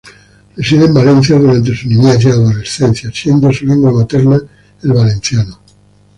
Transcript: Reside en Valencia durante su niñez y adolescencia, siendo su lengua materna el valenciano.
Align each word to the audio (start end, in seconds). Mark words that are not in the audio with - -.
Reside 0.57 0.85
en 0.85 0.95
Valencia 0.95 1.37
durante 1.37 1.75
su 1.75 1.87
niñez 1.87 2.25
y 2.25 2.29
adolescencia, 2.29 3.11
siendo 3.13 3.53
su 3.53 3.67
lengua 3.67 3.91
materna 3.91 4.41
el 4.81 4.93
valenciano. 4.93 5.59